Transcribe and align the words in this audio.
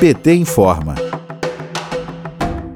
PT 0.00 0.32
informa. 0.32 0.94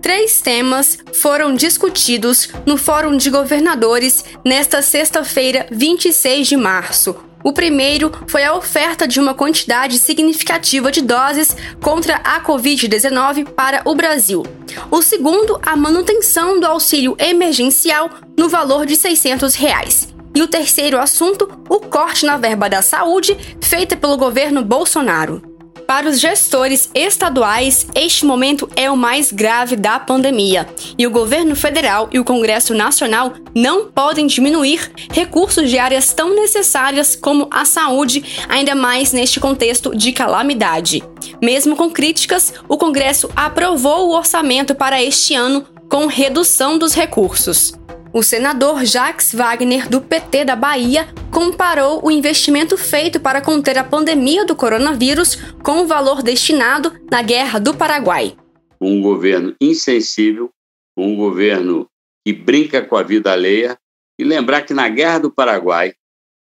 Três 0.00 0.40
temas 0.40 0.98
foram 1.14 1.52
discutidos 1.56 2.48
no 2.64 2.76
Fórum 2.76 3.16
de 3.16 3.28
Governadores 3.28 4.24
nesta 4.44 4.82
sexta-feira, 4.82 5.66
26 5.68 6.46
de 6.46 6.56
março. 6.56 7.16
O 7.42 7.52
primeiro 7.52 8.12
foi 8.28 8.44
a 8.44 8.54
oferta 8.54 9.08
de 9.08 9.18
uma 9.18 9.34
quantidade 9.34 9.98
significativa 9.98 10.92
de 10.92 11.02
doses 11.02 11.56
contra 11.80 12.18
a 12.18 12.40
Covid-19 12.40 13.46
para 13.46 13.82
o 13.84 13.96
Brasil. 13.96 14.46
O 14.88 15.02
segundo, 15.02 15.58
a 15.66 15.76
manutenção 15.76 16.60
do 16.60 16.66
auxílio 16.66 17.16
emergencial 17.18 18.08
no 18.38 18.48
valor 18.48 18.86
de 18.86 18.94
600 18.94 19.56
reais. 19.56 20.14
E 20.36 20.40
o 20.40 20.46
terceiro 20.46 20.96
assunto, 21.00 21.50
o 21.68 21.80
corte 21.80 22.24
na 22.24 22.36
verba 22.36 22.70
da 22.70 22.80
saúde 22.80 23.36
feita 23.60 23.96
pelo 23.96 24.16
governo 24.16 24.62
Bolsonaro. 24.62 25.47
Para 25.88 26.10
os 26.10 26.20
gestores 26.20 26.90
estaduais, 26.94 27.86
este 27.94 28.26
momento 28.26 28.68
é 28.76 28.90
o 28.90 28.96
mais 28.96 29.32
grave 29.32 29.74
da 29.74 29.98
pandemia 29.98 30.68
e 30.98 31.06
o 31.06 31.10
governo 31.10 31.56
federal 31.56 32.10
e 32.12 32.18
o 32.18 32.24
Congresso 32.24 32.74
Nacional 32.74 33.32
não 33.54 33.86
podem 33.86 34.26
diminuir 34.26 34.92
recursos 35.10 35.70
de 35.70 35.78
áreas 35.78 36.12
tão 36.12 36.34
necessárias 36.34 37.16
como 37.16 37.48
a 37.50 37.64
saúde, 37.64 38.22
ainda 38.50 38.74
mais 38.74 39.14
neste 39.14 39.40
contexto 39.40 39.96
de 39.96 40.12
calamidade. 40.12 41.02
Mesmo 41.40 41.74
com 41.74 41.88
críticas, 41.88 42.52
o 42.68 42.76
Congresso 42.76 43.30
aprovou 43.34 44.08
o 44.08 44.14
orçamento 44.14 44.74
para 44.74 45.02
este 45.02 45.34
ano 45.34 45.64
com 45.88 46.04
redução 46.04 46.76
dos 46.76 46.92
recursos. 46.92 47.77
O 48.10 48.22
senador 48.22 48.86
Jacques 48.86 49.34
Wagner, 49.34 49.86
do 49.86 50.00
PT 50.00 50.46
da 50.46 50.56
Bahia, 50.56 51.06
comparou 51.30 52.02
o 52.02 52.10
investimento 52.10 52.78
feito 52.78 53.20
para 53.20 53.42
conter 53.42 53.76
a 53.76 53.84
pandemia 53.84 54.46
do 54.46 54.56
coronavírus 54.56 55.36
com 55.62 55.82
o 55.82 55.86
valor 55.86 56.22
destinado 56.22 56.90
na 57.10 57.20
Guerra 57.20 57.58
do 57.58 57.76
Paraguai. 57.76 58.34
Um 58.80 59.02
governo 59.02 59.54
insensível, 59.60 60.50
um 60.96 61.16
governo 61.16 61.86
que 62.24 62.32
brinca 62.32 62.82
com 62.82 62.96
a 62.96 63.02
vida 63.02 63.30
alheia, 63.30 63.76
e 64.18 64.24
lembrar 64.24 64.62
que 64.62 64.72
na 64.72 64.88
Guerra 64.88 65.18
do 65.18 65.30
Paraguai, 65.30 65.92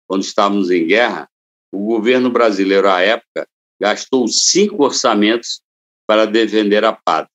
quando 0.07 0.23
estávamos 0.23 0.71
em 0.71 0.87
guerra, 0.87 1.27
o 1.73 1.79
governo 1.87 2.31
brasileiro 2.31 2.89
à 2.89 3.01
época 3.01 3.49
gastou 3.81 4.29
cinco 4.29 4.85
orçamentos 4.85 5.63
para 6.07 6.27
defender 6.27 6.85
a 6.85 6.93
pátria. 6.93 7.31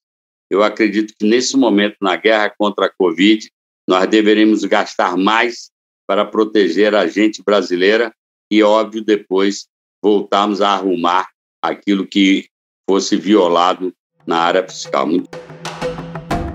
Eu 0.50 0.64
acredito 0.64 1.14
que 1.18 1.26
nesse 1.26 1.58
momento, 1.58 1.98
na 2.00 2.16
guerra 2.16 2.54
contra 2.58 2.86
a 2.86 2.90
Covid, 2.90 3.50
nós 3.88 4.08
deveríamos 4.08 4.64
gastar 4.66 5.18
mais 5.18 5.70
para 6.08 6.26
proteger 6.26 6.94
a 6.96 7.08
gente 7.08 7.44
brasileira 7.44 8.14
e, 8.52 8.62
óbvio, 8.62 9.04
depois 9.04 9.68
voltarmos 10.04 10.62
a 10.62 10.70
arrumar 10.70 11.30
aquilo 11.62 12.06
que 12.06 12.48
fosse 12.90 13.16
violado 13.16 13.94
na 14.26 14.38
área 14.38 14.68
fiscal. 14.68 15.08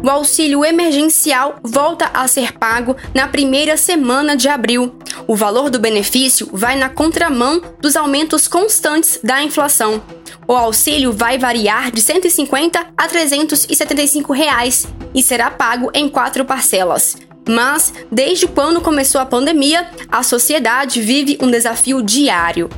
O 0.03 0.11
auxílio 0.11 0.65
emergencial 0.65 1.59
volta 1.65 2.07
a 2.15 2.29
ser 2.29 2.53
pago 2.59 2.95
na 3.15 3.27
primeira 3.27 3.77
semana 3.77 4.37
de 4.37 4.49
abril. 4.49 4.97
O 5.27 5.35
valor 5.35 5.69
do 5.69 5.81
benefício 5.81 6.49
vai 6.53 6.77
na 6.77 6.89
contramão 6.89 7.61
dos 7.81 7.97
aumentos 7.97 8.47
constantes 8.47 9.19
da 9.23 9.43
inflação. 9.43 10.01
O 10.48 10.52
auxílio 10.52 11.12
vai 11.12 11.39
variar 11.39 11.91
de 11.91 12.00
150 12.00 12.86
a 12.97 13.08
375 13.08 14.33
reais 14.33 14.86
e 15.12 15.22
será 15.22 15.50
pago 15.50 15.91
em 15.92 16.08
quatro 16.08 16.44
parcelas. 16.44 17.16
Mas, 17.48 17.92
desde 18.11 18.47
quando 18.47 18.80
começou 18.80 19.20
a 19.20 19.27
pandemia, 19.27 19.91
a 20.11 20.22
sociedade 20.22 21.00
vive 21.00 21.36
um 21.41 21.50
desafio 21.50 22.00
diário. 22.00 22.70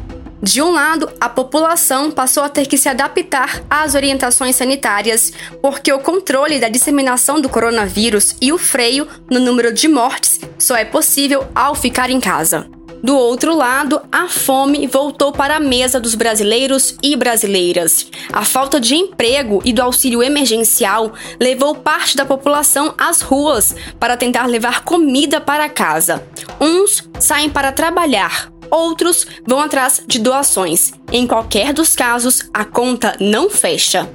De 0.42 0.62
um 0.62 0.70
lado, 0.70 1.10
a 1.20 1.28
população 1.28 2.10
passou 2.10 2.42
a 2.42 2.48
ter 2.48 2.66
que 2.66 2.78
se 2.78 2.88
adaptar 2.88 3.62
às 3.68 3.94
orientações 3.94 4.56
sanitárias, 4.56 5.32
porque 5.60 5.92
o 5.92 5.98
controle 5.98 6.60
da 6.60 6.68
disseminação 6.68 7.40
do 7.40 7.48
coronavírus 7.48 8.36
e 8.40 8.52
o 8.52 8.58
freio 8.58 9.06
no 9.30 9.40
número 9.40 9.72
de 9.74 9.88
mortes 9.88 10.40
só 10.58 10.76
é 10.76 10.84
possível 10.84 11.46
ao 11.54 11.74
ficar 11.74 12.08
em 12.08 12.20
casa. 12.20 12.77
Do 13.02 13.16
outro 13.16 13.54
lado, 13.54 14.00
a 14.10 14.28
fome 14.28 14.86
voltou 14.86 15.32
para 15.32 15.56
a 15.56 15.60
mesa 15.60 16.00
dos 16.00 16.14
brasileiros 16.14 16.96
e 17.02 17.16
brasileiras. 17.16 18.06
A 18.32 18.44
falta 18.44 18.80
de 18.80 18.94
emprego 18.94 19.62
e 19.64 19.72
do 19.72 19.82
auxílio 19.82 20.22
emergencial 20.22 21.12
levou 21.40 21.74
parte 21.74 22.16
da 22.16 22.24
população 22.24 22.94
às 22.98 23.20
ruas 23.20 23.74
para 23.98 24.16
tentar 24.16 24.46
levar 24.46 24.84
comida 24.84 25.40
para 25.40 25.68
casa. 25.68 26.22
Uns 26.60 27.08
saem 27.20 27.48
para 27.48 27.72
trabalhar, 27.72 28.52
outros 28.70 29.26
vão 29.46 29.60
atrás 29.60 30.02
de 30.06 30.18
doações. 30.18 30.92
Em 31.12 31.26
qualquer 31.26 31.72
dos 31.72 31.94
casos, 31.94 32.48
a 32.52 32.64
conta 32.64 33.16
não 33.20 33.48
fecha. 33.48 34.08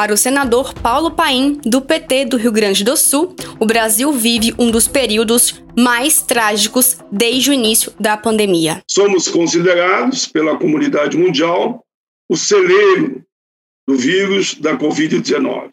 Para 0.00 0.14
o 0.14 0.16
senador 0.16 0.72
Paulo 0.72 1.10
Paim, 1.10 1.60
do 1.62 1.82
PT 1.82 2.24
do 2.24 2.38
Rio 2.38 2.50
Grande 2.50 2.82
do 2.82 2.96
Sul, 2.96 3.36
o 3.58 3.66
Brasil 3.66 4.10
vive 4.14 4.54
um 4.58 4.70
dos 4.70 4.88
períodos 4.88 5.62
mais 5.78 6.22
trágicos 6.22 6.96
desde 7.12 7.50
o 7.50 7.52
início 7.52 7.92
da 8.00 8.16
pandemia. 8.16 8.82
Somos 8.90 9.28
considerados 9.28 10.26
pela 10.26 10.56
comunidade 10.56 11.18
mundial 11.18 11.84
o 12.30 12.34
celeiro 12.34 13.22
do 13.86 13.94
vírus 13.94 14.54
da 14.54 14.74
Covid-19. 14.74 15.68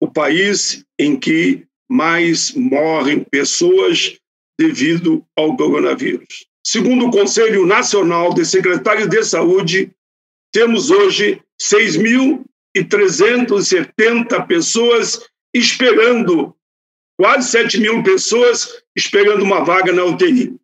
O 0.00 0.10
país 0.10 0.82
em 0.98 1.14
que 1.14 1.66
mais 1.90 2.54
morrem 2.54 3.22
pessoas 3.22 4.16
devido 4.58 5.22
ao 5.36 5.54
coronavírus. 5.58 6.46
Segundo 6.66 7.08
o 7.08 7.10
Conselho 7.10 7.66
Nacional 7.66 8.32
de 8.32 8.46
Secretários 8.46 9.10
de 9.10 9.22
Saúde, 9.24 9.90
temos 10.54 10.90
hoje 10.90 11.38
6.370 12.76 14.46
pessoas 14.46 15.28
esperando, 15.54 16.54
quase 17.18 17.50
7 17.50 17.80
mil 17.80 18.02
pessoas 18.02 18.82
esperando 18.96 19.42
uma 19.42 19.64
vaga 19.64 19.92
na 19.92 20.04
UTI. 20.04 20.54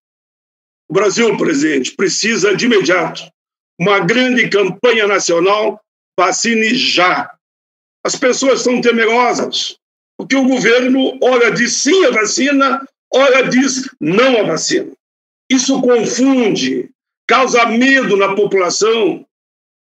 O 0.89 0.95
Brasil, 0.95 1.37
presidente, 1.37 1.97
precisa 1.97 2.57
de 2.57 2.67
imediato 2.67 3.23
uma 3.79 4.01
grande 4.01 4.49
campanha 4.49 5.07
nacional 5.07 5.81
vacine 6.19 6.75
já. 6.75 7.31
As 8.05 8.17
pessoas 8.17 8.61
estão 8.61 8.81
temerosas, 8.81 9.79
porque 10.17 10.35
o 10.35 10.47
governo 10.47 11.19
ora 11.23 11.51
diz 11.51 11.75
sim 11.75 12.07
à 12.07 12.11
vacina, 12.11 12.87
ora 13.13 13.49
diz 13.49 13.89
não 14.01 14.41
à 14.41 14.43
vacina. 14.45 14.93
Isso 15.51 15.81
confunde, 15.81 16.91
causa 17.27 17.67
medo 17.67 18.17
na 18.17 18.35
população. 18.35 19.27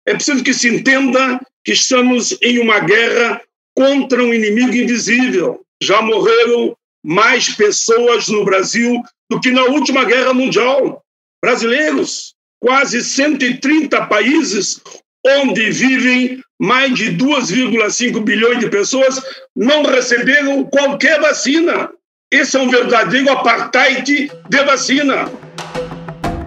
É 0.06 0.14
preciso 0.14 0.42
que 0.42 0.52
se 0.52 0.68
entenda 0.68 1.40
que 1.64 1.72
estamos 1.72 2.36
em 2.42 2.58
uma 2.58 2.80
guerra 2.80 3.40
contra 3.76 4.22
um 4.22 4.34
inimigo 4.34 4.74
invisível. 4.74 5.60
Já 5.82 6.02
morreram 6.02 6.76
mais 7.04 7.50
pessoas 7.54 8.28
no 8.28 8.44
Brasil 8.44 9.02
do 9.30 9.40
que 9.40 9.50
na 9.50 9.64
última 9.64 10.04
guerra 10.04 10.34
mundial. 10.34 11.02
Brasileiros, 11.42 12.34
quase 12.60 13.02
130 13.02 14.06
países 14.06 14.80
onde 15.24 15.70
vivem 15.70 16.42
mais 16.60 16.94
de 16.94 17.16
2,5 17.16 18.20
bilhões 18.20 18.58
de 18.58 18.68
pessoas 18.68 19.20
não 19.54 19.84
receberam 19.84 20.64
qualquer 20.64 21.20
vacina. 21.20 21.90
Esse 22.30 22.56
é 22.56 22.60
um 22.60 22.70
verdadeiro 22.70 23.30
apartheid 23.30 24.30
de 24.48 24.64
vacina. 24.64 25.26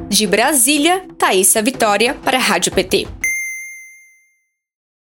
De 0.09 0.25
Brasília, 0.25 1.05
Thaisa 1.17 1.61
Vitória 1.61 2.13
para 2.23 2.37
a 2.37 2.41
Rádio 2.41 2.71
PT. 2.71 3.07